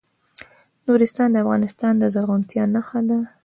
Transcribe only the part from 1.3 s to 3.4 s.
د افغانستان د زرغونتیا نښه ده.